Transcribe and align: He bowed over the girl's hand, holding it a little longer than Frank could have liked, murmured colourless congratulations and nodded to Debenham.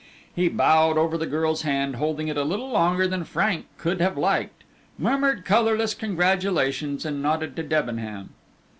He 0.35 0.49
bowed 0.49 0.97
over 0.97 1.15
the 1.15 1.27
girl's 1.27 1.61
hand, 1.61 1.97
holding 1.97 2.27
it 2.27 2.35
a 2.35 2.41
little 2.43 2.71
longer 2.71 3.05
than 3.05 3.23
Frank 3.23 3.67
could 3.77 4.01
have 4.01 4.17
liked, 4.17 4.63
murmured 4.97 5.45
colourless 5.45 5.93
congratulations 5.93 7.05
and 7.05 7.21
nodded 7.21 7.55
to 7.57 7.61
Debenham. 7.61 8.29